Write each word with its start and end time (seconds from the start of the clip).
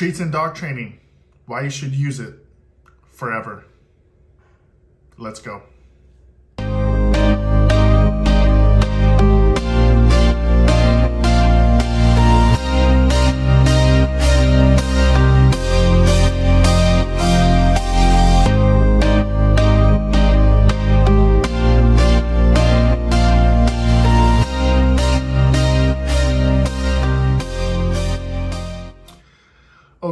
Treats 0.00 0.18
in 0.18 0.30
dog 0.30 0.54
training. 0.54 0.98
Why 1.44 1.60
you 1.64 1.68
should 1.68 1.94
use 1.94 2.20
it 2.20 2.32
forever. 3.10 3.66
Let's 5.18 5.40
go. 5.40 5.60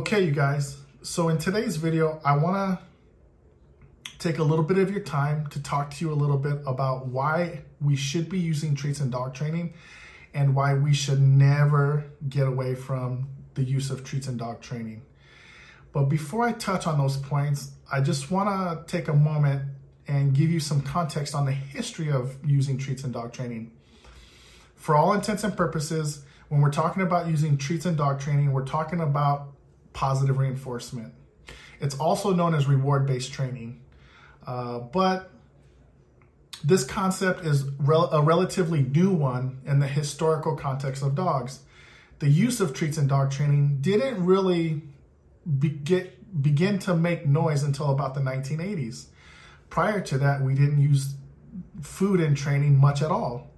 Okay, 0.08 0.24
you 0.24 0.32
guys. 0.32 0.78
So 1.02 1.28
in 1.28 1.36
today's 1.36 1.76
video, 1.76 2.18
I 2.24 2.34
want 2.34 2.56
to 2.56 4.16
take 4.18 4.38
a 4.38 4.42
little 4.42 4.64
bit 4.64 4.78
of 4.78 4.90
your 4.90 5.02
time 5.02 5.48
to 5.48 5.62
talk 5.62 5.90
to 5.90 6.02
you 6.02 6.10
a 6.10 6.14
little 6.14 6.38
bit 6.38 6.62
about 6.66 7.08
why 7.08 7.64
we 7.78 7.94
should 7.94 8.30
be 8.30 8.38
using 8.38 8.74
treats 8.74 9.00
and 9.00 9.12
dog 9.12 9.34
training 9.34 9.74
and 10.32 10.54
why 10.54 10.72
we 10.72 10.94
should 10.94 11.20
never 11.20 12.06
get 12.26 12.46
away 12.46 12.74
from 12.74 13.28
the 13.52 13.62
use 13.62 13.90
of 13.90 14.02
treats 14.02 14.28
and 14.28 14.38
dog 14.38 14.62
training. 14.62 15.02
But 15.92 16.04
before 16.04 16.42
I 16.42 16.52
touch 16.52 16.86
on 16.86 16.96
those 16.96 17.18
points, 17.18 17.72
I 17.92 18.00
just 18.00 18.30
want 18.30 18.48
to 18.48 18.90
take 18.90 19.08
a 19.08 19.12
moment 19.12 19.60
and 20.06 20.32
give 20.32 20.50
you 20.50 20.58
some 20.58 20.80
context 20.80 21.34
on 21.34 21.44
the 21.44 21.52
history 21.52 22.10
of 22.10 22.34
using 22.42 22.78
treats 22.78 23.04
and 23.04 23.12
dog 23.12 23.34
training. 23.34 23.72
For 24.74 24.96
all 24.96 25.12
intents 25.12 25.44
and 25.44 25.54
purposes, 25.54 26.24
when 26.48 26.62
we're 26.62 26.70
talking 26.70 27.02
about 27.02 27.26
using 27.26 27.58
treats 27.58 27.84
and 27.84 27.94
dog 27.94 28.20
training, 28.20 28.54
we're 28.54 28.64
talking 28.64 29.00
about 29.00 29.52
positive 29.92 30.38
reinforcement. 30.38 31.14
It's 31.80 31.96
also 31.96 32.32
known 32.32 32.54
as 32.54 32.66
reward 32.66 33.06
based 33.06 33.32
training. 33.32 33.80
Uh, 34.46 34.78
but 34.78 35.30
this 36.64 36.84
concept 36.84 37.44
is 37.44 37.64
rel- 37.78 38.10
a 38.12 38.22
relatively 38.22 38.82
new 38.82 39.10
one 39.10 39.60
in 39.64 39.78
the 39.78 39.86
historical 39.86 40.56
context 40.56 41.02
of 41.02 41.14
dogs. 41.14 41.60
The 42.18 42.28
use 42.28 42.60
of 42.60 42.74
treats 42.74 42.98
in 42.98 43.06
dog 43.06 43.30
training 43.30 43.78
didn't 43.80 44.24
really 44.24 44.82
be- 45.58 45.68
get, 45.68 46.42
begin 46.42 46.78
to 46.80 46.94
make 46.94 47.26
noise 47.26 47.62
until 47.62 47.90
about 47.90 48.14
the 48.14 48.20
1980s. 48.20 49.06
Prior 49.70 50.00
to 50.00 50.18
that, 50.18 50.42
we 50.42 50.54
didn't 50.54 50.80
use 50.80 51.14
food 51.82 52.20
in 52.20 52.34
training 52.34 52.78
much 52.78 53.02
at 53.02 53.10
all. 53.10 53.50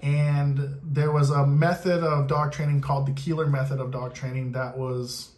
And 0.00 0.78
there 0.82 1.10
was 1.10 1.30
a 1.30 1.46
method 1.46 2.02
of 2.04 2.26
dog 2.26 2.52
training 2.52 2.80
called 2.80 3.06
the 3.06 3.12
Koehler 3.12 3.50
method 3.50 3.80
of 3.80 3.90
dog 3.90 4.14
training 4.14 4.52
that 4.52 4.76
was 4.76 5.33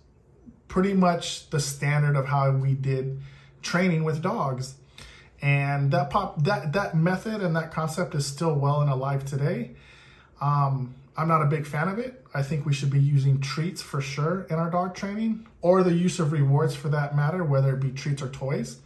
pretty 0.69 0.95
much 0.95 1.49
the 1.51 1.61
standard 1.61 2.17
of 2.17 2.27
how 2.27 2.51
we 2.51 2.75
did 2.75 3.21
training 3.63 4.05
with 4.05 4.23
dogs. 4.23 4.75
And 5.43 5.91
that 5.93 6.11
pop 6.11 6.43
that 6.45 6.73
that 6.73 6.97
method 6.97 7.43
and 7.43 7.55
that 7.57 7.73
concept 7.73 8.15
is 8.15 8.27
still 8.27 8.55
well 8.55 8.81
and 8.81 8.91
alive 8.91 9.25
today. 9.25 9.73
Um, 10.41 10.95
I'm 11.17 11.29
not 11.29 11.43
a 11.43 11.47
big 11.47 11.67
fan 11.67 11.89
of 11.89 11.99
it. 11.99 12.25
I 12.35 12.43
think 12.43 12.67
we 12.67 12.75
should 12.75 12.91
be 12.91 13.01
using 13.01 13.41
treats 13.41 13.81
for 13.81 14.01
sure 14.01 14.47
in 14.51 14.57
our 14.57 14.71
dog 14.71 14.95
training, 14.95 15.47
or 15.63 15.83
the 15.83 15.93
use 15.93 16.21
of 16.21 16.33
rewards 16.33 16.75
for 16.75 16.89
that 16.91 17.17
matter, 17.17 17.43
whether 17.43 17.75
it 17.75 17.81
be 17.81 17.91
treats 17.91 18.23
or 18.23 18.29
toys. 18.29 18.79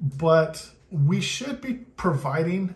But 0.00 0.68
we 0.90 1.20
should 1.20 1.60
be 1.60 1.74
providing 1.74 2.74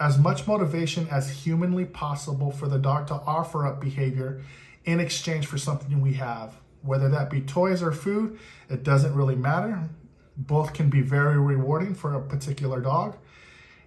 as 0.00 0.18
much 0.18 0.46
motivation 0.46 1.06
as 1.10 1.30
humanly 1.30 1.84
possible 1.84 2.50
for 2.50 2.66
the 2.66 2.78
dog 2.78 3.06
to 3.08 3.14
offer 3.14 3.66
up 3.66 3.80
behavior 3.80 4.42
in 4.84 4.98
exchange 4.98 5.46
for 5.46 5.56
something 5.56 6.00
we 6.00 6.14
have 6.14 6.56
whether 6.84 7.08
that 7.08 7.30
be 7.30 7.40
toys 7.40 7.82
or 7.82 7.92
food, 7.92 8.38
it 8.68 8.82
doesn't 8.82 9.14
really 9.14 9.36
matter. 9.36 9.88
Both 10.36 10.74
can 10.74 10.90
be 10.90 11.00
very 11.00 11.38
rewarding 11.38 11.94
for 11.94 12.14
a 12.14 12.20
particular 12.20 12.80
dog. 12.80 13.16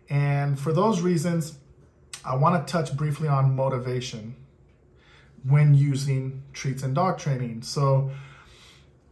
And 0.10 0.60
for 0.60 0.72
those 0.74 1.02
reasons, 1.02 1.60
I 2.26 2.36
want 2.36 2.66
to 2.66 2.72
touch 2.72 2.96
briefly 2.96 3.28
on 3.28 3.56
motivation 3.56 4.36
when 5.44 5.74
using 5.74 6.44
treats 6.54 6.84
and 6.84 6.96
dog 6.96 7.18
training. 7.18 7.62
So, 7.64 8.12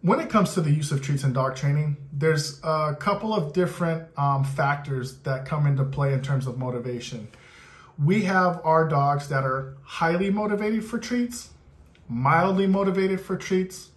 when 0.02 0.20
it 0.20 0.30
comes 0.30 0.54
to 0.54 0.62
the 0.62 0.70
use 0.70 0.92
of 0.92 1.02
treats 1.02 1.24
and 1.24 1.34
dog 1.34 1.56
training, 1.56 1.98
there's 2.14 2.60
a 2.64 2.96
couple 3.00 3.34
of 3.34 3.54
different 3.54 4.08
um, 4.18 4.44
factors 4.44 5.18
that 5.20 5.46
come 5.46 5.66
into 5.66 5.84
play 5.84 6.14
in 6.14 6.22
terms 6.22 6.46
of 6.46 6.60
motivation. 6.60 7.28
We 7.98 8.24
have 8.26 8.62
our 8.64 8.88
dogs 8.88 9.30
that 9.30 9.44
are 9.44 9.78
highly 9.82 10.30
motivated 10.30 10.86
for 10.86 11.00
treats, 11.00 11.50
mildly 12.08 12.68
motivated 12.68 13.22
for 13.22 13.38
treats, 13.38 13.90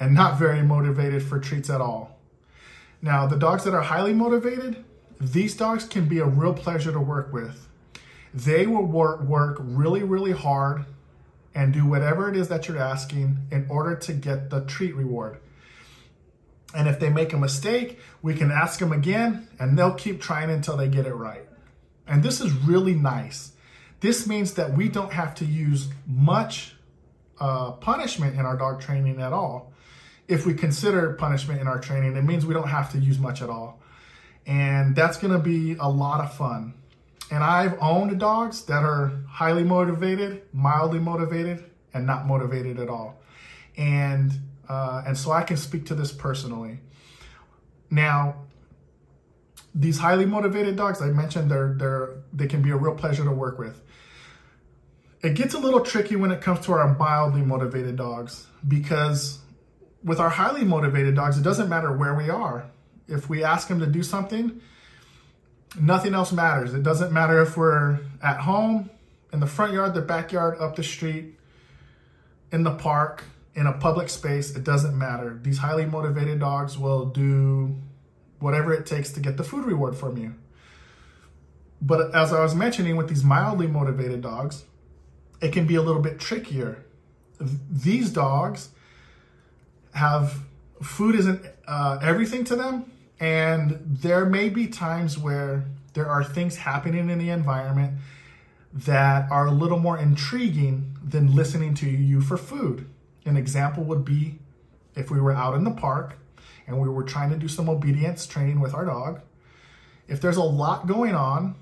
and 0.00 0.14
not 0.14 0.38
very 0.38 0.62
motivated 0.62 1.22
for 1.22 1.38
treats 1.38 1.68
at 1.70 1.80
all. 1.80 2.18
Now, 3.02 3.26
the 3.26 3.36
dogs 3.36 3.64
that 3.64 3.74
are 3.74 3.82
highly 3.82 4.12
motivated, 4.12 4.84
these 5.20 5.56
dogs 5.56 5.84
can 5.84 6.06
be 6.06 6.18
a 6.18 6.24
real 6.24 6.54
pleasure 6.54 6.92
to 6.92 7.00
work 7.00 7.32
with. 7.32 7.68
They 8.32 8.66
will 8.66 8.84
work, 8.84 9.22
work 9.22 9.58
really, 9.60 10.02
really 10.02 10.32
hard 10.32 10.84
and 11.54 11.72
do 11.72 11.84
whatever 11.84 12.28
it 12.28 12.36
is 12.36 12.48
that 12.48 12.68
you're 12.68 12.78
asking 12.78 13.38
in 13.50 13.66
order 13.68 13.96
to 13.96 14.12
get 14.12 14.50
the 14.50 14.60
treat 14.64 14.94
reward. 14.94 15.38
And 16.74 16.86
if 16.86 17.00
they 17.00 17.08
make 17.08 17.32
a 17.32 17.38
mistake, 17.38 17.98
we 18.22 18.34
can 18.34 18.50
ask 18.50 18.78
them 18.78 18.92
again 18.92 19.48
and 19.58 19.76
they'll 19.76 19.94
keep 19.94 20.20
trying 20.20 20.50
until 20.50 20.76
they 20.76 20.88
get 20.88 21.06
it 21.06 21.14
right. 21.14 21.46
And 22.06 22.22
this 22.22 22.40
is 22.40 22.52
really 22.52 22.94
nice. 22.94 23.52
This 24.00 24.26
means 24.26 24.54
that 24.54 24.76
we 24.76 24.88
don't 24.88 25.12
have 25.12 25.34
to 25.36 25.44
use 25.44 25.88
much 26.06 26.74
uh, 27.40 27.72
punishment 27.72 28.38
in 28.38 28.44
our 28.44 28.56
dog 28.56 28.80
training 28.80 29.20
at 29.20 29.32
all. 29.32 29.72
If 30.26 30.44
we 30.44 30.54
consider 30.54 31.14
punishment 31.14 31.60
in 31.60 31.66
our 31.66 31.80
training, 31.80 32.16
it 32.16 32.22
means 32.22 32.44
we 32.44 32.54
don't 32.54 32.68
have 32.68 32.92
to 32.92 32.98
use 32.98 33.18
much 33.18 33.40
at 33.40 33.48
all. 33.48 33.80
And 34.46 34.94
that's 34.94 35.16
going 35.18 35.32
to 35.32 35.38
be 35.38 35.76
a 35.78 35.88
lot 35.88 36.20
of 36.20 36.34
fun. 36.34 36.74
And 37.30 37.44
I've 37.44 37.76
owned 37.80 38.18
dogs 38.18 38.64
that 38.64 38.84
are 38.84 39.12
highly 39.28 39.64
motivated, 39.64 40.42
mildly 40.52 40.98
motivated, 40.98 41.64
and 41.92 42.06
not 42.06 42.26
motivated 42.26 42.78
at 42.78 42.88
all. 42.88 43.20
And 43.76 44.32
uh, 44.68 45.02
and 45.06 45.16
so 45.16 45.32
I 45.32 45.42
can 45.42 45.56
speak 45.56 45.86
to 45.86 45.94
this 45.94 46.12
personally. 46.12 46.80
Now, 47.90 48.44
these 49.74 49.98
highly 49.98 50.26
motivated 50.26 50.76
dogs, 50.76 51.00
I 51.00 51.06
mentioned, 51.06 51.50
they're 51.50 51.74
they're 51.74 52.16
they 52.32 52.46
can 52.46 52.62
be 52.62 52.70
a 52.70 52.76
real 52.76 52.94
pleasure 52.94 53.24
to 53.24 53.30
work 53.30 53.58
with. 53.58 53.80
It 55.22 55.34
gets 55.34 55.54
a 55.54 55.58
little 55.58 55.80
tricky 55.80 56.16
when 56.16 56.30
it 56.30 56.40
comes 56.40 56.64
to 56.66 56.72
our 56.72 56.94
mildly 56.94 57.42
motivated 57.42 57.96
dogs 57.96 58.46
because 58.66 59.38
with 60.04 60.20
our 60.20 60.30
highly 60.30 60.64
motivated 60.64 61.16
dogs, 61.16 61.38
it 61.38 61.42
doesn't 61.42 61.68
matter 61.68 61.92
where 61.92 62.14
we 62.14 62.30
are. 62.30 62.70
If 63.08 63.28
we 63.28 63.42
ask 63.42 63.68
them 63.68 63.80
to 63.80 63.86
do 63.86 64.02
something, 64.02 64.60
nothing 65.80 66.14
else 66.14 66.32
matters. 66.32 66.72
It 66.74 66.82
doesn't 66.82 67.12
matter 67.12 67.42
if 67.42 67.56
we're 67.56 67.98
at 68.22 68.38
home, 68.38 68.90
in 69.32 69.40
the 69.40 69.46
front 69.46 69.72
yard, 69.72 69.94
the 69.94 70.00
backyard, 70.00 70.58
up 70.58 70.76
the 70.76 70.82
street, 70.82 71.38
in 72.52 72.62
the 72.62 72.74
park, 72.74 73.24
in 73.54 73.66
a 73.66 73.72
public 73.72 74.08
space, 74.08 74.54
it 74.54 74.64
doesn't 74.64 74.96
matter. 74.96 75.38
These 75.42 75.58
highly 75.58 75.84
motivated 75.84 76.38
dogs 76.38 76.78
will 76.78 77.06
do 77.06 77.76
whatever 78.38 78.72
it 78.72 78.86
takes 78.86 79.12
to 79.12 79.20
get 79.20 79.36
the 79.36 79.44
food 79.44 79.64
reward 79.64 79.96
from 79.96 80.16
you. 80.16 80.34
But 81.82 82.14
as 82.14 82.32
I 82.32 82.40
was 82.40 82.54
mentioning 82.54 82.96
with 82.96 83.08
these 83.08 83.24
mildly 83.24 83.66
motivated 83.66 84.22
dogs, 84.22 84.64
it 85.40 85.52
can 85.52 85.66
be 85.66 85.76
a 85.76 85.82
little 85.82 86.02
bit 86.02 86.18
trickier. 86.18 86.84
These 87.70 88.10
dogs 88.10 88.70
have 89.94 90.40
food 90.82 91.14
isn't 91.14 91.44
uh, 91.66 91.98
everything 92.02 92.44
to 92.44 92.56
them, 92.56 92.90
and 93.20 93.80
there 93.84 94.24
may 94.24 94.48
be 94.48 94.66
times 94.66 95.18
where 95.18 95.64
there 95.94 96.06
are 96.06 96.22
things 96.22 96.56
happening 96.56 97.10
in 97.10 97.18
the 97.18 97.30
environment 97.30 97.98
that 98.72 99.30
are 99.30 99.46
a 99.46 99.50
little 99.50 99.78
more 99.78 99.98
intriguing 99.98 100.96
than 101.02 101.34
listening 101.34 101.74
to 101.74 101.88
you 101.88 102.20
for 102.20 102.36
food. 102.36 102.88
An 103.24 103.36
example 103.36 103.82
would 103.84 104.04
be 104.04 104.38
if 104.94 105.10
we 105.10 105.20
were 105.20 105.32
out 105.32 105.54
in 105.54 105.64
the 105.64 105.70
park 105.70 106.18
and 106.66 106.78
we 106.78 106.88
were 106.88 107.02
trying 107.02 107.30
to 107.30 107.36
do 107.36 107.48
some 107.48 107.68
obedience 107.68 108.26
training 108.26 108.60
with 108.60 108.74
our 108.74 108.84
dog. 108.84 109.20
If 110.06 110.20
there's 110.20 110.36
a 110.36 110.42
lot 110.42 110.86
going 110.86 111.14
on, 111.14 111.56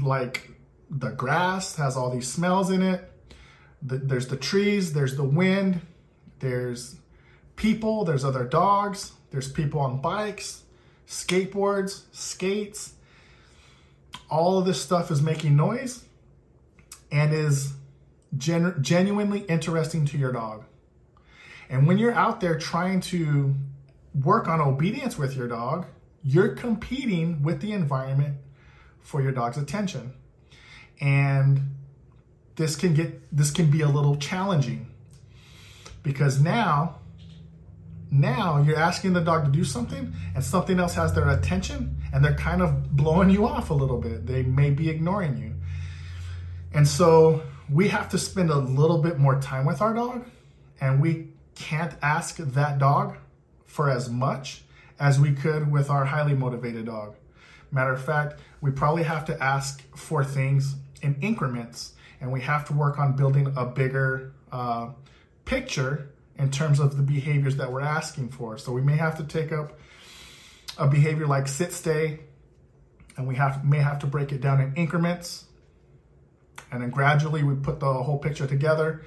like 0.00 0.50
the 0.90 1.10
grass 1.10 1.76
has 1.76 1.96
all 1.96 2.10
these 2.10 2.30
smells 2.30 2.70
in 2.70 2.82
it. 2.82 3.10
The, 3.82 3.98
there's 3.98 4.28
the 4.28 4.36
trees, 4.36 4.92
there's 4.92 5.16
the 5.16 5.24
wind, 5.24 5.80
there's 6.40 6.96
people, 7.56 8.04
there's 8.04 8.24
other 8.24 8.44
dogs, 8.44 9.12
there's 9.30 9.50
people 9.50 9.80
on 9.80 10.00
bikes, 10.00 10.62
skateboards, 11.06 12.02
skates. 12.12 12.94
All 14.30 14.58
of 14.58 14.66
this 14.66 14.80
stuff 14.80 15.10
is 15.10 15.22
making 15.22 15.56
noise 15.56 16.04
and 17.10 17.32
is 17.32 17.74
gen- 18.36 18.76
genuinely 18.80 19.40
interesting 19.40 20.04
to 20.06 20.18
your 20.18 20.32
dog. 20.32 20.64
And 21.70 21.86
when 21.86 21.98
you're 21.98 22.14
out 22.14 22.40
there 22.40 22.58
trying 22.58 23.00
to 23.02 23.54
work 24.14 24.48
on 24.48 24.60
obedience 24.60 25.18
with 25.18 25.36
your 25.36 25.48
dog, 25.48 25.86
you're 26.24 26.48
competing 26.48 27.42
with 27.42 27.60
the 27.60 27.72
environment 27.72 28.38
for 29.00 29.22
your 29.22 29.32
dog's 29.32 29.56
attention 29.56 30.14
and 31.00 31.60
this 32.56 32.76
can 32.76 32.94
get 32.94 33.36
this 33.36 33.50
can 33.50 33.70
be 33.70 33.80
a 33.82 33.88
little 33.88 34.16
challenging 34.16 34.86
because 36.02 36.40
now 36.40 36.96
now 38.10 38.62
you're 38.62 38.78
asking 38.78 39.12
the 39.12 39.20
dog 39.20 39.44
to 39.44 39.50
do 39.50 39.64
something 39.64 40.12
and 40.34 40.42
something 40.42 40.80
else 40.80 40.94
has 40.94 41.12
their 41.14 41.28
attention 41.28 41.96
and 42.12 42.24
they're 42.24 42.34
kind 42.34 42.62
of 42.62 42.96
blowing 42.96 43.30
you 43.30 43.46
off 43.46 43.70
a 43.70 43.74
little 43.74 43.98
bit. 43.98 44.26
They 44.26 44.42
may 44.42 44.70
be 44.70 44.88
ignoring 44.88 45.36
you. 45.36 45.54
And 46.72 46.88
so 46.88 47.42
we 47.70 47.88
have 47.88 48.08
to 48.10 48.18
spend 48.18 48.50
a 48.50 48.56
little 48.56 48.98
bit 48.98 49.18
more 49.18 49.40
time 49.40 49.66
with 49.66 49.82
our 49.82 49.92
dog 49.92 50.24
and 50.80 51.00
we 51.00 51.28
can't 51.54 51.94
ask 52.02 52.36
that 52.36 52.78
dog 52.78 53.16
for 53.66 53.90
as 53.90 54.08
much 54.08 54.62
as 54.98 55.20
we 55.20 55.32
could 55.32 55.70
with 55.70 55.90
our 55.90 56.06
highly 56.06 56.34
motivated 56.34 56.86
dog. 56.86 57.14
Matter 57.70 57.92
of 57.92 58.02
fact, 58.02 58.40
we 58.60 58.70
probably 58.70 59.02
have 59.02 59.24
to 59.26 59.42
ask 59.42 59.82
for 59.94 60.24
things 60.24 60.76
in 61.02 61.16
increments 61.20 61.94
and 62.20 62.32
we 62.32 62.40
have 62.40 62.66
to 62.66 62.72
work 62.72 62.98
on 62.98 63.14
building 63.14 63.52
a 63.56 63.64
bigger 63.64 64.32
uh, 64.50 64.90
picture 65.44 66.10
in 66.36 66.50
terms 66.50 66.80
of 66.80 66.96
the 66.96 67.02
behaviors 67.02 67.56
that 67.56 67.70
we're 67.70 67.80
asking 67.80 68.28
for. 68.30 68.58
So 68.58 68.72
we 68.72 68.80
may 68.80 68.96
have 68.96 69.16
to 69.18 69.24
take 69.24 69.52
up 69.52 69.78
a 70.76 70.86
behavior 70.86 71.26
like 71.26 71.48
sit 71.48 71.72
stay, 71.72 72.20
and 73.16 73.26
we 73.26 73.34
have 73.34 73.64
may 73.64 73.78
have 73.78 73.98
to 74.00 74.06
break 74.06 74.32
it 74.32 74.40
down 74.40 74.60
in 74.60 74.74
increments, 74.74 75.46
and 76.70 76.82
then 76.82 76.90
gradually 76.90 77.42
we 77.42 77.54
put 77.54 77.80
the 77.80 77.92
whole 77.92 78.18
picture 78.18 78.46
together. 78.46 79.04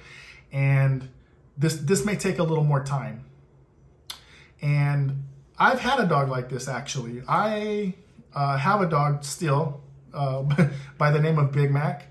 And 0.52 1.08
this 1.56 1.76
this 1.76 2.04
may 2.04 2.16
take 2.16 2.38
a 2.38 2.42
little 2.42 2.64
more 2.64 2.84
time. 2.84 3.24
And 4.60 5.24
I've 5.58 5.80
had 5.80 5.98
a 5.98 6.06
dog 6.06 6.28
like 6.28 6.48
this 6.48 6.68
actually. 6.68 7.22
I 7.26 7.94
uh, 8.34 8.58
have 8.58 8.80
a 8.80 8.86
dog 8.86 9.24
still 9.24 9.82
uh, 10.12 10.42
by 10.98 11.10
the 11.10 11.20
name 11.20 11.38
of 11.38 11.52
Big 11.52 11.70
Mac, 11.70 12.08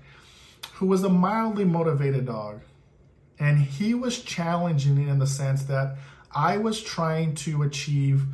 who 0.74 0.86
was 0.86 1.04
a 1.04 1.08
mildly 1.08 1.64
motivated 1.64 2.26
dog. 2.26 2.60
And 3.38 3.58
he 3.58 3.94
was 3.94 4.20
challenging 4.20 5.08
in 5.08 5.18
the 5.18 5.26
sense 5.26 5.64
that 5.64 5.96
I 6.30 6.58
was 6.58 6.80
trying 6.80 7.34
to 7.36 7.62
achieve, 7.62 8.24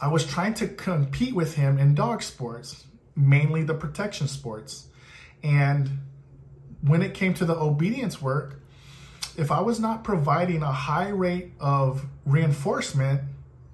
I 0.00 0.08
was 0.08 0.26
trying 0.26 0.54
to 0.54 0.68
compete 0.68 1.34
with 1.34 1.56
him 1.56 1.78
in 1.78 1.94
dog 1.94 2.22
sports, 2.22 2.86
mainly 3.14 3.62
the 3.62 3.74
protection 3.74 4.28
sports. 4.28 4.86
And 5.42 5.98
when 6.82 7.02
it 7.02 7.14
came 7.14 7.34
to 7.34 7.44
the 7.44 7.56
obedience 7.56 8.22
work, 8.22 8.62
if 9.36 9.50
I 9.50 9.60
was 9.60 9.80
not 9.80 10.02
providing 10.02 10.62
a 10.62 10.72
high 10.72 11.08
rate 11.08 11.52
of 11.60 12.06
reinforcement 12.24 13.22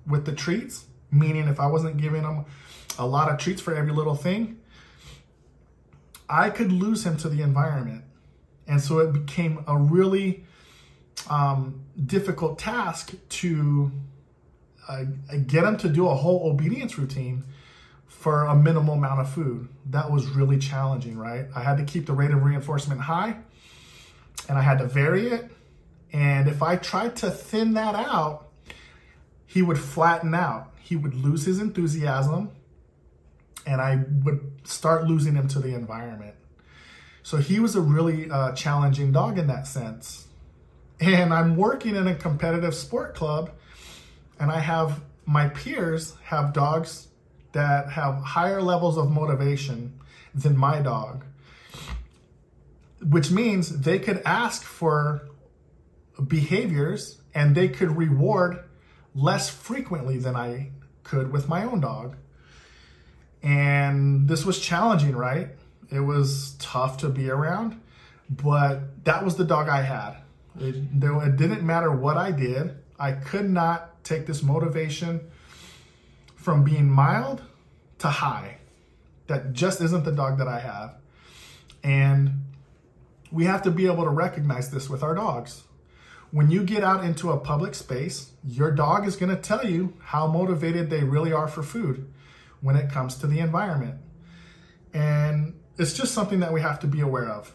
with 0.06 0.24
the 0.24 0.32
treats, 0.32 0.86
meaning 1.12 1.46
if 1.46 1.60
I 1.60 1.66
wasn't 1.66 1.98
giving 1.98 2.22
him 2.22 2.46
a 2.98 3.06
lot 3.06 3.30
of 3.30 3.38
treats 3.38 3.60
for 3.60 3.74
every 3.74 3.92
little 3.92 4.16
thing, 4.16 4.58
I 6.28 6.50
could 6.50 6.72
lose 6.72 7.04
him 7.04 7.16
to 7.18 7.28
the 7.28 7.42
environment. 7.42 8.04
And 8.66 8.80
so 8.80 8.98
it 9.00 9.12
became 9.12 9.64
a 9.68 9.76
really 9.76 10.44
um, 11.28 11.82
difficult 12.06 12.58
task 12.58 13.12
to 13.28 13.92
uh, 14.88 15.04
get 15.46 15.64
him 15.64 15.76
to 15.78 15.88
do 15.88 16.08
a 16.08 16.14
whole 16.14 16.50
obedience 16.50 16.98
routine 16.98 17.44
for 18.08 18.44
a 18.44 18.54
minimal 18.54 18.94
amount 18.94 19.20
of 19.20 19.30
food. 19.30 19.68
That 19.90 20.10
was 20.10 20.26
really 20.26 20.58
challenging, 20.58 21.18
right? 21.18 21.46
I 21.54 21.62
had 21.62 21.76
to 21.78 21.84
keep 21.84 22.06
the 22.06 22.12
rate 22.12 22.30
of 22.30 22.42
reinforcement 22.42 23.00
high 23.00 23.36
and 24.48 24.58
I 24.58 24.62
had 24.62 24.78
to 24.78 24.86
vary 24.86 25.28
it. 25.28 25.50
And 26.12 26.48
if 26.48 26.62
I 26.62 26.76
tried 26.76 27.16
to 27.16 27.30
thin 27.30 27.74
that 27.74 27.94
out, 27.94 28.48
he 29.46 29.62
would 29.62 29.78
flatten 29.78 30.34
out. 30.34 30.71
He 30.92 30.96
would 30.96 31.14
lose 31.14 31.46
his 31.46 31.58
enthusiasm 31.58 32.50
and 33.64 33.80
I 33.80 34.04
would 34.24 34.60
start 34.64 35.06
losing 35.06 35.34
him 35.34 35.48
to 35.48 35.58
the 35.58 35.74
environment. 35.74 36.34
So 37.22 37.38
he 37.38 37.60
was 37.60 37.74
a 37.74 37.80
really 37.80 38.30
uh, 38.30 38.52
challenging 38.52 39.10
dog 39.10 39.38
in 39.38 39.46
that 39.46 39.66
sense. 39.66 40.26
And 41.00 41.32
I'm 41.32 41.56
working 41.56 41.96
in 41.96 42.06
a 42.08 42.14
competitive 42.14 42.74
sport 42.74 43.14
club, 43.14 43.52
and 44.38 44.50
I 44.50 44.58
have 44.58 45.00
my 45.24 45.48
peers 45.48 46.14
have 46.24 46.52
dogs 46.52 47.08
that 47.52 47.88
have 47.92 48.16
higher 48.22 48.60
levels 48.60 48.98
of 48.98 49.10
motivation 49.10 49.98
than 50.34 50.58
my 50.58 50.82
dog, 50.82 51.24
which 53.00 53.30
means 53.30 53.80
they 53.80 53.98
could 53.98 54.20
ask 54.26 54.62
for 54.62 55.22
behaviors 56.22 57.22
and 57.34 57.54
they 57.54 57.68
could 57.68 57.96
reward 57.96 58.64
less 59.14 59.50
frequently 59.50 60.18
than 60.18 60.36
I 60.36 60.70
could 61.04 61.32
with 61.32 61.48
my 61.48 61.64
own 61.64 61.80
dog. 61.80 62.16
And 63.42 64.28
this 64.28 64.44
was 64.44 64.60
challenging, 64.60 65.16
right? 65.16 65.48
It 65.90 66.00
was 66.00 66.54
tough 66.58 66.98
to 66.98 67.08
be 67.08 67.28
around, 67.28 67.80
but 68.30 69.04
that 69.04 69.24
was 69.24 69.36
the 69.36 69.44
dog 69.44 69.68
I 69.68 69.82
had. 69.82 70.16
It, 70.58 70.76
it 70.76 71.36
didn't 71.36 71.62
matter 71.62 71.90
what 71.90 72.16
I 72.16 72.30
did. 72.30 72.76
I 72.98 73.12
could 73.12 73.50
not 73.50 74.04
take 74.04 74.26
this 74.26 74.42
motivation 74.42 75.20
from 76.36 76.64
being 76.64 76.90
mild 76.90 77.42
to 77.98 78.08
high. 78.08 78.58
That 79.26 79.52
just 79.52 79.80
isn't 79.80 80.04
the 80.04 80.12
dog 80.12 80.38
that 80.38 80.48
I 80.48 80.60
have. 80.60 80.96
And 81.82 82.44
we 83.30 83.46
have 83.46 83.62
to 83.62 83.70
be 83.70 83.86
able 83.86 84.04
to 84.04 84.10
recognize 84.10 84.70
this 84.70 84.88
with 84.88 85.02
our 85.02 85.14
dogs. 85.14 85.62
When 86.32 86.50
you 86.50 86.64
get 86.64 86.82
out 86.82 87.04
into 87.04 87.30
a 87.30 87.38
public 87.38 87.74
space, 87.74 88.32
your 88.42 88.70
dog 88.70 89.06
is 89.06 89.16
going 89.16 89.28
to 89.36 89.40
tell 89.40 89.66
you 89.66 89.92
how 90.00 90.26
motivated 90.26 90.88
they 90.88 91.04
really 91.04 91.30
are 91.30 91.46
for 91.46 91.62
food 91.62 92.10
when 92.62 92.74
it 92.74 92.90
comes 92.90 93.16
to 93.18 93.26
the 93.26 93.38
environment. 93.38 94.00
And 94.94 95.60
it's 95.78 95.92
just 95.92 96.14
something 96.14 96.40
that 96.40 96.50
we 96.50 96.62
have 96.62 96.80
to 96.80 96.86
be 96.86 97.00
aware 97.00 97.28
of. 97.28 97.54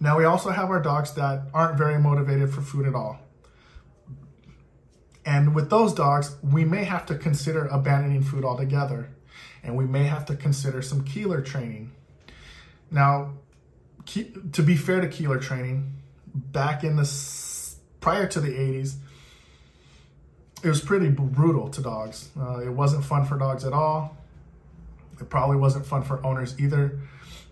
Now, 0.00 0.18
we 0.18 0.24
also 0.24 0.50
have 0.50 0.68
our 0.68 0.82
dogs 0.82 1.14
that 1.14 1.44
aren't 1.54 1.78
very 1.78 1.98
motivated 1.98 2.52
for 2.52 2.60
food 2.60 2.86
at 2.86 2.94
all. 2.94 3.20
And 5.24 5.54
with 5.54 5.70
those 5.70 5.94
dogs, 5.94 6.36
we 6.42 6.66
may 6.66 6.84
have 6.84 7.06
to 7.06 7.14
consider 7.14 7.66
abandoning 7.68 8.22
food 8.22 8.44
altogether. 8.44 9.08
And 9.62 9.78
we 9.78 9.86
may 9.86 10.04
have 10.04 10.26
to 10.26 10.36
consider 10.36 10.82
some 10.82 11.06
Koehler 11.06 11.42
training. 11.42 11.92
Now, 12.90 13.32
to 14.04 14.62
be 14.62 14.76
fair 14.76 15.00
to 15.00 15.08
Koehler 15.08 15.40
training, 15.40 15.94
back 16.34 16.84
in 16.84 16.96
the 16.96 17.04
prior 18.02 18.26
to 18.26 18.40
the 18.40 18.50
80s, 18.50 18.96
it 20.62 20.68
was 20.68 20.82
pretty 20.82 21.08
brutal 21.08 21.68
to 21.70 21.80
dogs. 21.80 22.28
Uh, 22.38 22.58
it 22.58 22.68
wasn't 22.68 23.04
fun 23.04 23.24
for 23.24 23.38
dogs 23.38 23.64
at 23.64 23.72
all. 23.72 24.16
It 25.20 25.30
probably 25.30 25.56
wasn't 25.56 25.86
fun 25.86 26.02
for 26.02 26.24
owners 26.26 26.54
either, 26.60 26.98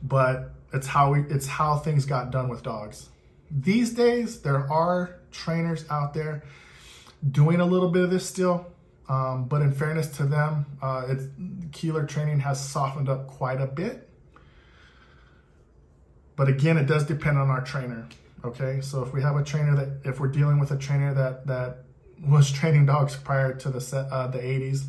but 0.03 0.53
it's 0.73 0.87
how 0.87 1.13
we, 1.13 1.21
it's 1.23 1.47
how 1.47 1.79
things 1.79 2.05
got 2.05 2.31
done 2.31 2.49
with 2.49 2.63
dogs. 2.63 3.09
These 3.51 3.95
days, 3.95 4.41
there 4.43 4.71
are 4.71 5.17
trainers 5.33 5.85
out 5.91 6.15
there 6.15 6.45
doing 7.31 7.61
a 7.61 7.65
little 7.65 7.89
bit 7.89 8.05
of 8.05 8.11
this 8.11 8.27
still, 8.27 8.67
um, 9.09 9.47
but 9.47 9.63
in 9.63 9.73
fairness 9.73 10.09
to 10.19 10.25
them, 10.25 10.67
uh, 10.83 11.07
it's, 11.09 11.25
Koehler 11.71 12.09
training 12.09 12.41
has 12.41 12.65
softened 12.65 13.09
up 13.09 13.27
quite 13.27 13.61
a 13.61 13.67
bit. 13.67 14.09
But 16.37 16.49
again, 16.49 16.77
it 16.79 16.87
does 16.87 17.05
depend 17.05 17.39
on 17.39 17.51
our 17.51 17.61
trainer. 17.61 18.07
Okay, 18.43 18.81
so 18.81 19.03
if 19.03 19.13
we 19.13 19.21
have 19.21 19.37
a 19.37 19.45
trainer 19.45 19.77
that, 19.77 20.09
if 20.09 20.19
we're 20.19 20.29
dealing 20.29 20.59
with 20.59 20.71
a 20.71 20.77
trainer 20.79 21.13
that 21.13 21.47
that 21.47 21.85
was 22.27 22.51
training 22.53 22.87
dogs 22.87 23.15
prior 23.17 23.53
to 23.55 23.69
the 23.69 23.97
uh, 24.11 24.29
the 24.29 24.39
80s, 24.39 24.85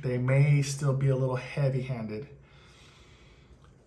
they 0.00 0.16
may 0.16 0.62
still 0.62 0.94
be 0.94 1.08
a 1.08 1.16
little 1.16 1.36
heavy-handed. 1.36 2.28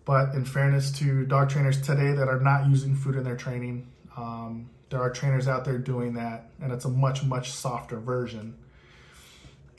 But 0.04 0.36
in 0.36 0.44
fairness 0.44 0.92
to 0.98 1.26
dog 1.26 1.50
trainers 1.50 1.80
today 1.80 2.12
that 2.12 2.28
are 2.28 2.38
not 2.38 2.68
using 2.68 2.94
food 2.94 3.16
in 3.16 3.24
their 3.24 3.36
training, 3.36 3.88
um, 4.16 4.70
there 4.90 5.00
are 5.00 5.10
trainers 5.10 5.48
out 5.48 5.64
there 5.64 5.78
doing 5.78 6.14
that, 6.14 6.50
and 6.62 6.70
it's 6.72 6.84
a 6.84 6.88
much 6.88 7.24
much 7.24 7.50
softer 7.50 7.98
version. 7.98 8.56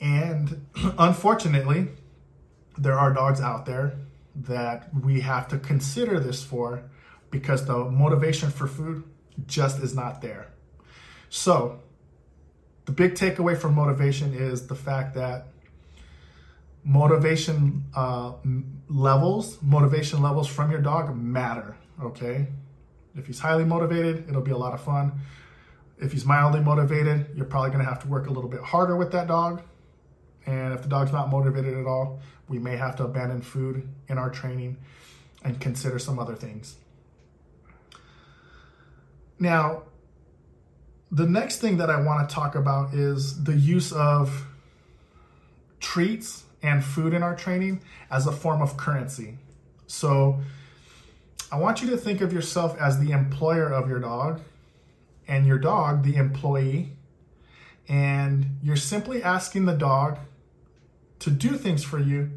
And 0.02 0.66
unfortunately, 0.98 1.88
there 2.76 2.98
are 2.98 3.14
dogs 3.14 3.40
out 3.40 3.64
there 3.64 3.94
that 4.34 4.90
we 4.94 5.22
have 5.22 5.48
to 5.48 5.58
consider 5.58 6.20
this 6.20 6.44
for 6.44 6.82
because 7.30 7.66
the 7.66 7.76
motivation 7.76 8.50
for 8.50 8.66
food 8.66 9.04
just 9.46 9.80
is 9.80 9.94
not 9.94 10.20
there. 10.22 10.48
So, 11.30 11.80
the 12.86 12.92
big 12.92 13.14
takeaway 13.14 13.56
from 13.56 13.74
motivation 13.74 14.32
is 14.32 14.66
the 14.66 14.74
fact 14.74 15.14
that 15.14 15.48
motivation 16.84 17.84
uh, 17.94 18.32
levels, 18.88 19.58
motivation 19.62 20.22
levels 20.22 20.48
from 20.48 20.70
your 20.70 20.80
dog 20.80 21.14
matter. 21.14 21.76
Okay, 22.02 22.46
if 23.14 23.26
he's 23.26 23.40
highly 23.40 23.64
motivated, 23.64 24.28
it'll 24.28 24.42
be 24.42 24.52
a 24.52 24.56
lot 24.56 24.72
of 24.72 24.80
fun. 24.80 25.20
If 26.00 26.12
he's 26.12 26.24
mildly 26.24 26.60
motivated, 26.60 27.26
you're 27.34 27.44
probably 27.44 27.70
going 27.70 27.84
to 27.84 27.88
have 27.88 28.00
to 28.02 28.08
work 28.08 28.28
a 28.28 28.30
little 28.30 28.48
bit 28.48 28.60
harder 28.60 28.96
with 28.96 29.12
that 29.12 29.26
dog. 29.26 29.62
And 30.46 30.72
if 30.72 30.82
the 30.82 30.88
dog's 30.88 31.12
not 31.12 31.28
motivated 31.28 31.76
at 31.76 31.86
all, 31.86 32.20
we 32.48 32.58
may 32.58 32.76
have 32.76 32.96
to 32.96 33.04
abandon 33.04 33.42
food 33.42 33.86
in 34.08 34.16
our 34.16 34.30
training 34.30 34.78
and 35.44 35.60
consider 35.60 35.98
some 35.98 36.18
other 36.18 36.34
things. 36.34 36.76
Now, 39.38 39.82
the 41.10 41.26
next 41.26 41.58
thing 41.58 41.78
that 41.78 41.90
I 41.90 42.00
want 42.00 42.28
to 42.28 42.34
talk 42.34 42.54
about 42.54 42.92
is 42.92 43.44
the 43.44 43.54
use 43.54 43.92
of 43.92 44.46
treats 45.80 46.44
and 46.62 46.84
food 46.84 47.14
in 47.14 47.22
our 47.22 47.36
training 47.36 47.80
as 48.10 48.26
a 48.26 48.32
form 48.32 48.60
of 48.60 48.76
currency. 48.76 49.38
So 49.86 50.40
I 51.50 51.58
want 51.58 51.80
you 51.80 51.88
to 51.90 51.96
think 51.96 52.20
of 52.20 52.32
yourself 52.32 52.76
as 52.78 52.98
the 52.98 53.12
employer 53.12 53.72
of 53.72 53.88
your 53.88 54.00
dog 54.00 54.42
and 55.26 55.46
your 55.46 55.58
dog, 55.58 56.02
the 56.02 56.16
employee, 56.16 56.92
and 57.88 58.58
you're 58.62 58.76
simply 58.76 59.22
asking 59.22 59.64
the 59.64 59.74
dog 59.74 60.18
to 61.20 61.30
do 61.30 61.56
things 61.56 61.82
for 61.82 61.98
you 61.98 62.30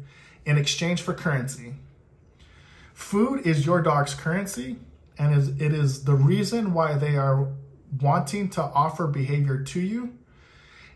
in 0.46 0.56
exchange 0.56 1.02
for 1.02 1.12
currency. 1.12 1.74
Food 2.94 3.46
is 3.46 3.66
your 3.66 3.82
dog's 3.82 4.14
currency, 4.14 4.76
and 5.18 5.34
is, 5.34 5.48
it 5.60 5.72
is 5.72 6.04
the 6.04 6.14
reason 6.14 6.74
why 6.74 6.94
they 6.94 7.16
are 7.16 7.48
wanting 8.00 8.48
to 8.50 8.62
offer 8.62 9.06
behavior 9.06 9.62
to 9.62 9.80
you. 9.80 10.18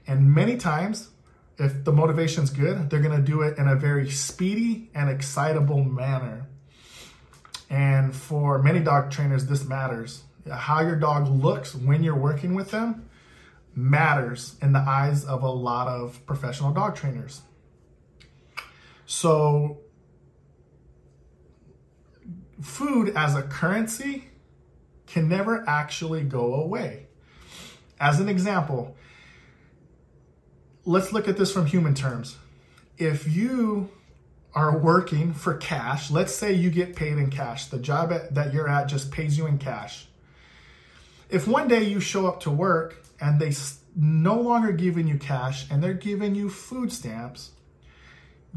And 0.06 0.34
many 0.34 0.56
times, 0.56 1.10
if 1.58 1.84
the 1.84 1.92
motivation's 1.92 2.50
good, 2.50 2.90
they're 2.90 3.00
going 3.00 3.16
to 3.16 3.22
do 3.22 3.42
it 3.42 3.58
in 3.58 3.68
a 3.68 3.76
very 3.76 4.10
speedy 4.10 4.90
and 4.94 5.10
excitable 5.10 5.82
manner. 5.82 6.46
And 7.68 8.14
for 8.14 8.62
many 8.62 8.80
dog 8.80 9.10
trainers, 9.10 9.46
this 9.46 9.64
matters. 9.64 10.22
How 10.50 10.80
your 10.80 10.96
dog 10.96 11.28
looks 11.28 11.74
when 11.74 12.02
you're 12.02 12.14
working 12.14 12.54
with 12.54 12.70
them 12.70 13.08
matters 13.74 14.56
in 14.62 14.72
the 14.72 14.78
eyes 14.78 15.24
of 15.24 15.42
a 15.42 15.50
lot 15.50 15.88
of 15.88 16.24
professional 16.26 16.72
dog 16.72 16.94
trainers. 16.94 17.42
So, 19.04 19.78
food 22.60 23.12
as 23.16 23.34
a 23.34 23.42
currency 23.42 24.28
can 25.06 25.28
never 25.28 25.64
actually 25.68 26.22
go 26.22 26.54
away. 26.54 27.06
As 28.00 28.20
an 28.20 28.28
example, 28.28 28.96
let's 30.84 31.12
look 31.12 31.28
at 31.28 31.36
this 31.36 31.52
from 31.52 31.66
human 31.66 31.94
terms. 31.94 32.36
If 32.98 33.28
you 33.28 33.90
are 34.54 34.78
working 34.78 35.34
for 35.34 35.54
cash, 35.54 36.10
let's 36.10 36.34
say 36.34 36.52
you 36.52 36.70
get 36.70 36.96
paid 36.96 37.18
in 37.18 37.30
cash, 37.30 37.66
the 37.66 37.78
job 37.78 38.12
at, 38.12 38.34
that 38.34 38.52
you're 38.54 38.68
at 38.68 38.88
just 38.88 39.10
pays 39.10 39.36
you 39.36 39.46
in 39.46 39.58
cash. 39.58 40.06
If 41.28 41.46
one 41.46 41.68
day 41.68 41.82
you 41.82 42.00
show 42.00 42.26
up 42.26 42.40
to 42.40 42.50
work 42.50 43.04
and 43.20 43.40
they 43.40 43.52
no 43.94 44.40
longer 44.40 44.72
giving 44.72 45.08
you 45.08 45.18
cash 45.18 45.66
and 45.70 45.82
they're 45.82 45.94
giving 45.94 46.34
you 46.34 46.48
food 46.48 46.92
stamps, 46.92 47.50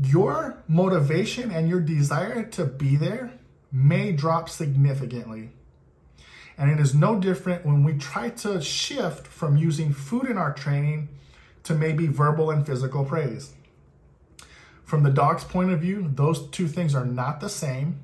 your 0.01 0.63
motivation 0.67 1.51
and 1.51 1.67
your 1.67 1.81
desire 1.81 2.43
to 2.43 2.65
be 2.65 2.95
there 2.95 3.33
may 3.71 4.11
drop 4.11 4.49
significantly. 4.49 5.51
And 6.57 6.69
it 6.69 6.79
is 6.79 6.93
no 6.93 7.19
different 7.19 7.65
when 7.65 7.83
we 7.83 7.97
try 7.97 8.29
to 8.29 8.61
shift 8.61 9.25
from 9.27 9.55
using 9.55 9.93
food 9.93 10.25
in 10.25 10.37
our 10.37 10.53
training 10.53 11.09
to 11.63 11.73
maybe 11.73 12.07
verbal 12.07 12.51
and 12.51 12.65
physical 12.65 13.05
praise. 13.05 13.53
From 14.83 15.03
the 15.03 15.11
dog's 15.11 15.43
point 15.43 15.71
of 15.71 15.79
view, 15.79 16.11
those 16.13 16.47
two 16.49 16.67
things 16.67 16.95
are 16.95 17.05
not 17.05 17.39
the 17.39 17.49
same. 17.49 17.99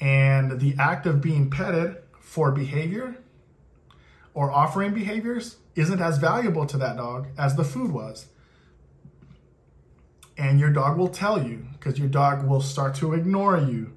And 0.00 0.58
the 0.58 0.74
act 0.78 1.06
of 1.06 1.20
being 1.20 1.50
petted 1.50 1.98
for 2.18 2.50
behavior 2.50 3.16
or 4.32 4.50
offering 4.50 4.92
behaviors 4.92 5.56
isn't 5.76 6.00
as 6.00 6.18
valuable 6.18 6.66
to 6.66 6.76
that 6.78 6.96
dog 6.96 7.28
as 7.38 7.54
the 7.54 7.64
food 7.64 7.92
was. 7.92 8.26
And 10.36 10.58
your 10.58 10.70
dog 10.70 10.98
will 10.98 11.08
tell 11.08 11.46
you 11.46 11.66
because 11.74 11.98
your 11.98 12.08
dog 12.08 12.44
will 12.44 12.60
start 12.60 12.94
to 12.96 13.12
ignore 13.12 13.56
you 13.58 13.92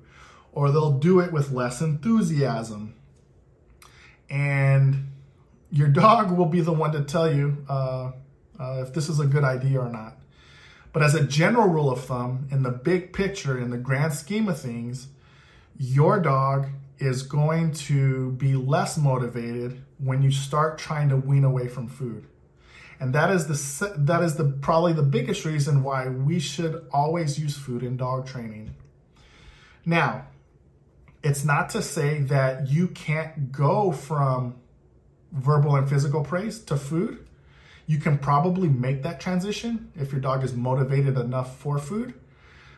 or 0.57 0.71
they'll 0.71 0.97
do 0.97 1.19
it 1.19 1.31
with 1.31 1.51
less 1.51 1.81
enthusiasm. 1.81 2.95
And 4.27 5.11
your 5.69 5.87
dog 5.87 6.35
will 6.35 6.47
be 6.47 6.61
the 6.61 6.73
one 6.73 6.93
to 6.93 7.03
tell 7.03 7.31
you 7.31 7.63
uh, 7.69 8.11
uh, 8.59 8.83
if 8.83 8.91
this 8.91 9.07
is 9.07 9.19
a 9.19 9.27
good 9.27 9.43
idea 9.43 9.79
or 9.79 9.87
not. 9.87 10.17
But 10.93 11.03
as 11.03 11.13
a 11.13 11.23
general 11.23 11.67
rule 11.67 11.91
of 11.91 12.03
thumb, 12.03 12.47
in 12.49 12.63
the 12.63 12.71
big 12.71 13.13
picture, 13.13 13.59
in 13.59 13.69
the 13.69 13.77
grand 13.77 14.15
scheme 14.15 14.49
of 14.49 14.59
things, 14.59 15.09
your 15.77 16.19
dog 16.19 16.69
is 16.97 17.21
going 17.21 17.73
to 17.73 18.31
be 18.31 18.55
less 18.55 18.97
motivated 18.97 19.83
when 19.99 20.23
you 20.23 20.31
start 20.31 20.79
trying 20.79 21.09
to 21.09 21.17
wean 21.17 21.43
away 21.43 21.67
from 21.67 21.87
food. 21.87 22.25
And 22.99 23.13
that 23.13 23.29
is 23.29 23.45
the 23.45 23.93
that 23.95 24.23
is 24.23 24.37
the 24.37 24.45
probably 24.45 24.93
the 24.93 25.03
biggest 25.03 25.45
reason 25.45 25.83
why 25.83 26.07
we 26.07 26.39
should 26.39 26.87
always 26.91 27.37
use 27.37 27.55
food 27.55 27.83
in 27.83 27.95
dog 27.95 28.25
training. 28.25 28.73
Now, 29.85 30.25
it's 31.27 31.43
not 31.43 31.69
to 31.71 31.81
say 31.81 32.21
that 32.21 32.69
you 32.69 32.87
can't 32.87 33.51
go 33.51 33.91
from 33.91 34.55
verbal 35.33 35.75
and 35.75 35.89
physical 35.89 36.23
praise 36.23 36.57
to 36.63 36.77
food. 36.77 37.27
You 37.85 37.97
can 37.97 38.17
probably 38.17 38.69
make 38.69 39.03
that 39.03 39.19
transition 39.19 39.91
if 39.93 40.13
your 40.13 40.21
dog 40.21 40.45
is 40.45 40.53
motivated 40.53 41.17
enough 41.17 41.57
for 41.57 41.79
food, 41.79 42.13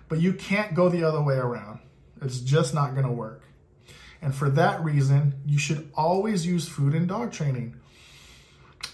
but 0.07 0.19
you 0.19 0.33
can't 0.33 0.73
go 0.73 0.89
the 0.89 1.03
other 1.03 1.21
way 1.21 1.35
around. 1.35 1.79
It's 2.23 2.39
just 2.39 2.73
not 2.73 2.95
going 2.95 3.05
to 3.05 3.11
work. 3.11 3.43
And 4.19 4.33
for 4.33 4.49
that 4.49 4.83
reason, 4.83 5.35
you 5.45 5.59
should 5.59 5.91
always 5.93 6.43
use 6.43 6.67
food 6.67 6.95
in 6.95 7.05
dog 7.05 7.31
training. 7.31 7.75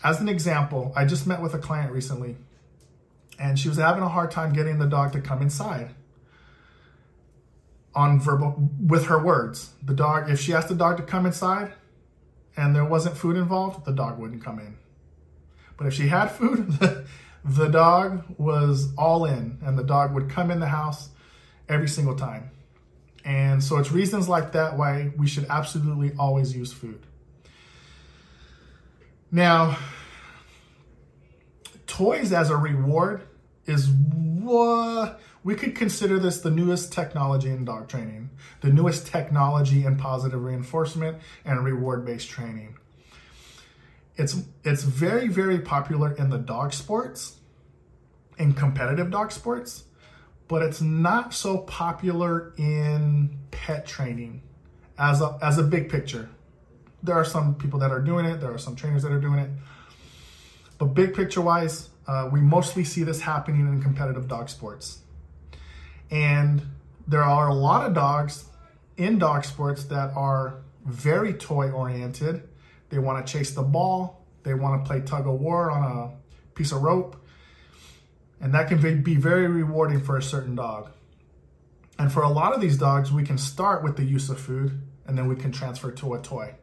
As 0.04 0.20
an 0.20 0.28
example, 0.28 0.92
I 0.98 1.06
just 1.06 1.26
met 1.26 1.42
with 1.42 1.54
a 1.54 1.60
client 1.60 1.94
recently 1.94 2.36
and 3.40 3.58
she 3.58 3.70
was 3.70 3.78
having 3.78 4.04
a 4.04 4.10
hard 4.10 4.32
time 4.32 4.52
getting 4.52 4.80
the 4.80 4.86
dog 4.86 5.14
to 5.14 5.22
come 5.22 5.42
inside 5.42 5.96
on 7.96 8.20
verbal 8.20 8.70
with 8.86 9.06
her 9.06 9.24
words. 9.24 9.72
The 9.82 9.94
dog, 9.94 10.30
if 10.30 10.40
she 10.40 10.54
asked 10.54 10.68
the 10.68 10.76
dog 10.76 10.98
to 10.98 11.04
come 11.04 11.26
inside 11.26 11.74
and 12.58 12.76
there 12.76 12.86
wasn't 12.86 13.18
food 13.18 13.38
involved, 13.38 13.86
the 13.86 13.94
dog 13.94 14.20
wouldn't 14.20 14.44
come 14.44 14.60
in. 14.60 14.78
But 15.78 15.88
if 15.88 15.94
she 15.94 16.08
had 16.08 16.28
food, 16.32 16.72
the, 17.44 17.68
dog 17.68 18.24
was 18.38 18.94
all 18.98 19.26
in 19.26 19.60
and 19.66 19.78
the 19.78 19.84
dog 19.84 20.14
would 20.14 20.30
come 20.30 20.52
in 20.52 20.60
the 20.60 20.68
house 20.68 21.10
every 21.70 21.88
single 21.88 22.16
time. 22.16 22.52
And 23.24 23.64
so 23.64 23.78
it's 23.78 23.92
reasons 23.92 24.30
like 24.30 24.52
that 24.52 24.78
why 24.78 25.12
we 25.18 25.28
should 25.28 25.48
absolutely 25.50 26.12
always 26.20 26.56
use 26.56 26.72
food. 26.72 27.02
Now, 29.32 29.78
toys 31.88 32.32
as 32.32 32.50
a 32.52 32.56
reward 32.56 33.24
is 33.66 33.90
what 33.90 35.20
we 35.46 35.54
could 35.54 35.76
consider 35.76 36.18
this 36.18 36.40
the 36.40 36.50
newest 36.50 36.92
technology 36.92 37.50
in 37.50 37.64
dog 37.64 37.88
training, 37.88 38.32
the 38.62 38.70
newest 38.70 39.06
technology 39.06 39.86
in 39.86 39.96
positive 39.96 40.44
reinforcement 40.44 41.20
and 41.46 41.64
reward 41.64 42.04
based 42.04 42.28
training. 42.28 42.76
It's 44.18 44.36
it's 44.64 44.82
very 44.84 45.28
very 45.28 45.60
popular 45.60 46.14
in 46.14 46.32
the 46.32 46.40
dog 46.40 46.74
sports, 46.74 47.38
in 48.40 48.54
competitive 48.54 49.12
dog 49.12 49.32
sports, 49.32 49.84
but 50.48 50.64
it's 50.64 50.82
not 50.82 51.32
so 51.34 51.60
popular 51.60 52.56
in 52.58 53.38
pet 53.52 53.86
training 53.86 54.42
as 54.98 55.22
a, 55.22 55.38
as 55.44 55.60
a 55.60 55.64
big 55.64 55.90
picture. 55.90 56.28
There 57.04 57.16
are 57.16 57.26
some 57.26 57.54
people 57.54 57.78
that 57.80 57.92
are 57.92 58.02
doing 58.02 58.26
it, 58.26 58.42
there 58.42 58.52
are 58.52 58.58
some 58.58 58.76
trainers 58.76 59.04
that 59.04 59.12
are 59.12 59.22
doing 59.22 59.38
it. 59.38 59.52
But 60.80 60.88
big 60.88 61.14
picture 61.14 61.42
wise, 61.42 61.90
uh, 62.08 62.30
we 62.32 62.42
mostly 62.42 62.84
see 62.84 63.04
this 63.04 63.22
happening 63.22 63.62
in 63.62 63.80
competitive 63.80 64.28
dog 64.28 64.50
sports. 64.50 65.02
And 66.12 66.62
there 67.08 67.24
are 67.24 67.48
a 67.48 67.54
lot 67.54 67.86
of 67.86 67.94
dogs 67.94 68.46
in 68.98 69.20
dog 69.20 69.46
sports 69.46 69.86
that 69.86 70.12
are 70.16 70.62
very 70.86 71.34
toy 71.34 71.72
oriented. 71.72 72.48
They 72.90 73.00
want 73.00 73.26
to 73.26 73.32
chase 73.32 73.52
the 73.52 73.64
ball, 73.64 74.26
they 74.44 74.54
want 74.54 74.84
to 74.84 74.88
play 74.88 75.02
tug 75.02 75.28
of 75.28 75.40
war 75.40 75.72
on 75.72 75.84
a 75.84 76.56
piece 76.56 76.72
of 76.72 76.82
rope 76.82 77.18
and 78.46 78.54
that 78.54 78.68
can 78.68 79.02
be 79.02 79.16
very 79.16 79.48
rewarding 79.48 80.02
for 80.02 80.18
a 80.18 80.22
certain 80.22 80.56
dog. 80.56 80.92
And 81.98 82.12
for 82.12 82.24
a 82.24 82.30
lot 82.30 82.54
of 82.54 82.62
these 82.62 82.78
dogs, 82.78 83.12
we 83.12 83.24
can 83.24 83.38
start 83.38 83.84
with 83.84 83.96
the 83.96 84.04
use 84.04 84.30
of 84.30 84.40
food 84.40 84.82
and 85.08 85.18
then 85.18 85.28
we 85.28 85.36
can 85.36 85.52
transfer 85.52 85.92
to 85.92 86.14
a 86.14 86.22
toy. 86.22 86.56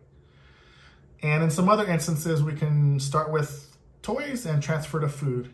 And 1.22 1.42
in 1.42 1.50
some 1.50 1.68
other 1.68 1.86
instances, 1.86 2.42
we 2.42 2.52
can 2.52 3.00
start 3.00 3.32
with 3.32 3.76
toys 4.02 4.44
and 4.44 4.62
transfer 4.62 5.00
to 5.00 5.08
food. 5.08 5.52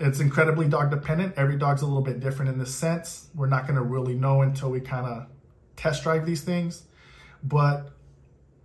It's 0.00 0.18
incredibly 0.18 0.66
dog 0.66 0.90
dependent. 0.90 1.34
Every 1.36 1.56
dog's 1.56 1.82
a 1.82 1.86
little 1.86 2.02
bit 2.02 2.20
different 2.20 2.50
in 2.50 2.58
this 2.58 2.74
sense. 2.74 3.28
We're 3.34 3.48
not 3.48 3.66
going 3.66 3.76
to 3.76 3.82
really 3.82 4.14
know 4.14 4.40
until 4.40 4.70
we 4.70 4.80
kind 4.80 5.06
of 5.06 5.26
test 5.76 6.02
drive 6.02 6.24
these 6.24 6.40
things. 6.40 6.84
But 7.42 7.90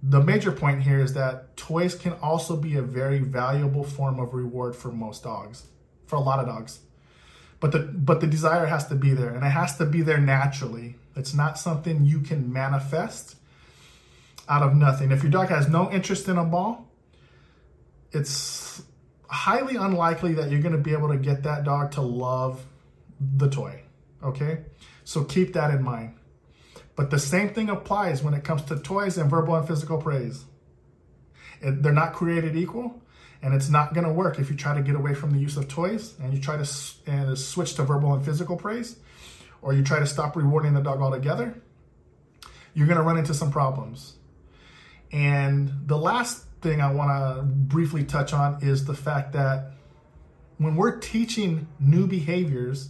the 0.01 0.21
major 0.21 0.53
point 0.53 0.83
here 0.83 0.99
is 0.99 1.13
that 1.13 1.57
toys 1.57 1.93
can 1.93 2.13
also 2.13 2.55
be 2.55 2.77
a 2.77 2.81
very 2.81 3.19
valuable 3.19 3.83
form 3.83 4.17
of 4.19 4.33
reward 4.33 4.77
for 4.77 4.91
most 4.91 5.23
dogs 5.23 5.67
for 6.07 6.15
a 6.15 6.21
lot 6.21 6.39
of 6.39 6.45
dogs. 6.45 6.79
But 7.59 7.71
the 7.73 7.79
but 7.79 8.21
the 8.21 8.27
desire 8.27 8.65
has 8.65 8.87
to 8.87 8.95
be 8.95 9.13
there 9.13 9.29
and 9.29 9.43
it 9.43 9.49
has 9.49 9.77
to 9.77 9.85
be 9.85 10.01
there 10.01 10.19
naturally. 10.19 10.95
It's 11.15 11.33
not 11.33 11.57
something 11.57 12.05
you 12.05 12.21
can 12.21 12.51
manifest 12.51 13.35
out 14.47 14.63
of 14.63 14.75
nothing. 14.75 15.11
If 15.11 15.23
your 15.23 15.31
dog 15.31 15.49
has 15.49 15.67
no 15.67 15.91
interest 15.91 16.27
in 16.29 16.37
a 16.37 16.45
ball, 16.45 16.87
it's 18.11 18.83
highly 19.29 19.75
unlikely 19.75 20.33
that 20.35 20.49
you're 20.49 20.61
going 20.61 20.75
to 20.75 20.81
be 20.81 20.93
able 20.93 21.09
to 21.09 21.17
get 21.17 21.43
that 21.43 21.63
dog 21.63 21.91
to 21.91 22.01
love 22.01 22.65
the 23.19 23.49
toy. 23.49 23.81
Okay? 24.23 24.65
So 25.03 25.23
keep 25.23 25.53
that 25.53 25.71
in 25.71 25.83
mind. 25.83 26.15
But 26.95 27.11
the 27.11 27.19
same 27.19 27.49
thing 27.49 27.69
applies 27.69 28.23
when 28.23 28.33
it 28.33 28.43
comes 28.43 28.63
to 28.63 28.79
toys 28.79 29.17
and 29.17 29.29
verbal 29.29 29.55
and 29.55 29.67
physical 29.67 29.97
praise. 30.01 30.45
It, 31.61 31.83
they're 31.83 31.91
not 31.91 32.13
created 32.13 32.55
equal. 32.55 33.01
And 33.41 33.53
it's 33.53 33.69
not 33.69 33.93
going 33.93 34.07
to 34.07 34.13
work 34.13 34.39
if 34.39 34.49
you 34.49 34.55
try 34.55 34.73
to 34.73 34.81
get 34.81 34.95
away 34.95 35.13
from 35.13 35.29
the 35.29 35.37
use 35.37 35.55
of 35.55 35.67
toys 35.67 36.15
and 36.19 36.33
you 36.33 36.41
try 36.41 36.57
to 36.57 36.67
and 37.05 37.37
switch 37.37 37.75
to 37.75 37.83
verbal 37.83 38.13
and 38.13 38.25
physical 38.25 38.57
praise, 38.57 38.97
or 39.61 39.73
you 39.73 39.83
try 39.83 39.99
to 39.99 40.07
stop 40.07 40.35
rewarding 40.35 40.73
the 40.73 40.81
dog 40.81 40.99
altogether. 40.99 41.61
You're 42.73 42.87
going 42.87 42.97
to 42.97 43.03
run 43.03 43.17
into 43.17 43.35
some 43.35 43.51
problems. 43.51 44.15
And 45.11 45.71
the 45.85 45.97
last 45.97 46.45
thing 46.65 46.81
I 46.81 46.91
want 46.91 47.11
to 47.11 47.43
briefly 47.43 48.03
touch 48.03 48.33
on 48.33 48.57
is 48.63 48.85
the 48.85 48.95
fact 48.95 49.33
that 49.33 49.73
when 50.57 50.75
we're 50.75 50.97
teaching 50.97 51.67
new 51.79 52.07
behaviors 52.07 52.89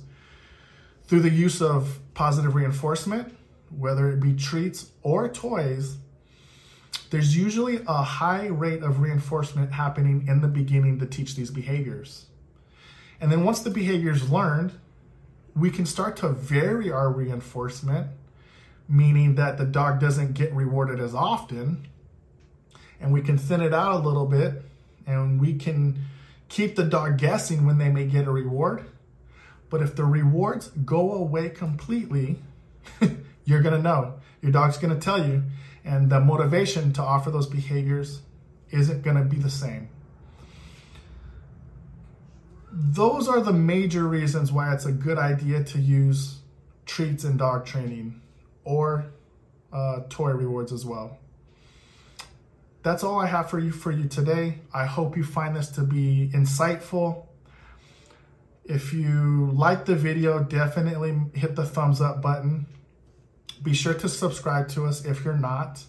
through 1.03 1.19
the 1.19 1.29
use 1.29 1.61
of 1.61 1.99
positive 2.13 2.55
reinforcement, 2.55 3.35
whether 3.77 4.09
it 4.09 4.21
be 4.21 4.33
treats 4.33 4.91
or 5.01 5.27
toys, 5.27 5.97
there's 7.09 7.35
usually 7.35 7.81
a 7.85 8.01
high 8.01 8.47
rate 8.47 8.81
of 8.81 9.01
reinforcement 9.01 9.73
happening 9.73 10.25
in 10.25 10.39
the 10.39 10.47
beginning 10.47 10.97
to 10.99 11.05
teach 11.05 11.35
these 11.35 11.51
behaviors. 11.51 12.27
And 13.19 13.29
then 13.29 13.43
once 13.43 13.59
the 13.59 13.69
behavior 13.69 14.11
is 14.11 14.29
learned, 14.29 14.71
we 15.53 15.69
can 15.69 15.85
start 15.85 16.15
to 16.17 16.29
vary 16.29 16.89
our 16.91 17.11
reinforcement, 17.11 18.07
meaning 18.87 19.35
that 19.35 19.57
the 19.57 19.65
dog 19.65 19.99
doesn't 19.99 20.33
get 20.33 20.53
rewarded 20.53 21.01
as 21.01 21.13
often. 21.13 21.89
And 22.99 23.11
we 23.11 23.21
can 23.21 23.37
thin 23.37 23.61
it 23.61 23.73
out 23.73 24.01
a 24.03 24.07
little 24.07 24.25
bit 24.25 24.63
and 25.07 25.39
we 25.39 25.55
can 25.55 26.05
keep 26.49 26.75
the 26.75 26.83
dog 26.83 27.17
guessing 27.17 27.65
when 27.65 27.77
they 27.77 27.89
may 27.89 28.05
get 28.05 28.27
a 28.27 28.31
reward. 28.31 28.85
But 29.69 29.81
if 29.81 29.95
the 29.95 30.05
rewards 30.05 30.69
go 30.69 31.13
away 31.13 31.49
completely, 31.49 32.39
you're 33.45 33.61
going 33.61 33.75
to 33.75 33.81
know. 33.81 34.15
Your 34.41 34.51
dog's 34.51 34.77
going 34.77 34.93
to 34.93 34.99
tell 34.99 35.25
you. 35.25 35.43
And 35.83 36.09
the 36.09 36.19
motivation 36.19 36.93
to 36.93 37.01
offer 37.01 37.31
those 37.31 37.47
behaviors 37.47 38.21
isn't 38.71 39.03
going 39.03 39.17
to 39.17 39.23
be 39.23 39.37
the 39.37 39.49
same. 39.49 39.89
Those 42.71 43.27
are 43.27 43.39
the 43.39 43.53
major 43.53 44.03
reasons 44.03 44.51
why 44.51 44.73
it's 44.73 44.85
a 44.85 44.91
good 44.91 45.17
idea 45.17 45.63
to 45.63 45.79
use 45.79 46.39
treats 46.85 47.23
in 47.23 47.37
dog 47.37 47.65
training 47.65 48.21
or 48.63 49.05
uh, 49.71 50.01
toy 50.09 50.31
rewards 50.31 50.73
as 50.73 50.85
well. 50.85 51.19
That's 52.85 53.03
all 53.03 53.19
I 53.19 53.25
have 53.25 53.49
for 53.49 53.57
you 53.57 53.71
for 53.71 53.91
you 53.91 54.07
today. 54.07 54.59
I 54.71 54.85
hope 54.85 55.17
you 55.17 55.23
find 55.23 55.55
this 55.55 55.69
to 55.69 55.81
be 55.81 56.29
insightful. 56.35 57.25
If 58.63 58.93
you 58.93 59.49
like 59.55 59.85
the 59.85 59.95
video, 59.95 60.43
definitely 60.43 61.19
hit 61.33 61.55
the 61.55 61.65
thumbs 61.65 61.99
up 61.99 62.21
button. 62.21 62.67
Be 63.63 63.73
sure 63.73 63.95
to 63.95 64.07
subscribe 64.07 64.69
to 64.69 64.85
us 64.85 65.03
if 65.03 65.25
you're 65.25 65.35
not. 65.35 65.83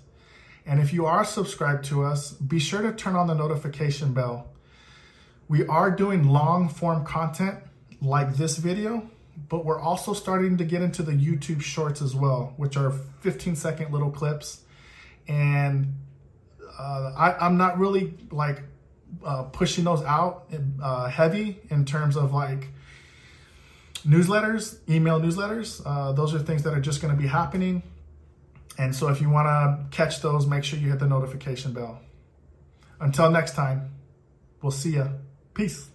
And 0.64 0.80
if 0.80 0.94
you 0.94 1.04
are 1.04 1.22
subscribed 1.26 1.84
to 1.90 2.02
us, 2.02 2.32
be 2.32 2.58
sure 2.58 2.80
to 2.80 2.94
turn 2.94 3.14
on 3.14 3.26
the 3.26 3.34
notification 3.34 4.14
bell. 4.14 4.48
We 5.48 5.66
are 5.66 5.90
doing 5.90 6.26
long 6.26 6.70
form 6.70 7.04
content 7.04 7.58
like 8.00 8.36
this 8.36 8.56
video, 8.56 9.06
but 9.50 9.66
we're 9.66 9.78
also 9.78 10.14
starting 10.14 10.56
to 10.56 10.64
get 10.64 10.80
into 10.80 11.02
the 11.02 11.12
YouTube 11.12 11.60
shorts 11.60 12.00
as 12.00 12.14
well, 12.14 12.54
which 12.56 12.74
are 12.78 12.90
15 13.20 13.54
second 13.54 13.92
little 13.92 14.10
clips. 14.10 14.62
And 15.28 15.92
uh, 16.78 17.12
I, 17.16 17.46
am 17.46 17.56
not 17.56 17.78
really 17.78 18.14
like 18.30 18.62
uh, 19.24 19.44
pushing 19.44 19.84
those 19.84 20.02
out 20.02 20.50
uh, 20.82 21.08
heavy 21.08 21.58
in 21.70 21.84
terms 21.84 22.16
of 22.16 22.32
like 22.32 22.68
newsletters, 24.06 24.78
email 24.88 25.20
newsletters. 25.20 25.82
Uh, 25.84 26.12
those 26.12 26.34
are 26.34 26.38
things 26.38 26.62
that 26.64 26.74
are 26.74 26.80
just 26.80 27.00
going 27.00 27.14
to 27.14 27.20
be 27.20 27.28
happening. 27.28 27.82
And 28.78 28.94
so 28.94 29.08
if 29.08 29.20
you 29.20 29.30
want 29.30 29.46
to 29.46 29.96
catch 29.96 30.20
those, 30.20 30.46
make 30.46 30.64
sure 30.64 30.78
you 30.78 30.90
hit 30.90 30.98
the 30.98 31.08
notification 31.08 31.72
bell. 31.72 32.00
Until 33.00 33.30
next 33.30 33.54
time, 33.54 33.90
we'll 34.62 34.70
see 34.70 34.96
ya. 34.96 35.08
Peace. 35.54 35.88